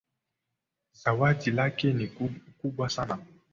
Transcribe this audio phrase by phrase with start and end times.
[0.93, 2.07] Zawadi lake ni
[2.61, 3.19] kubwa sana.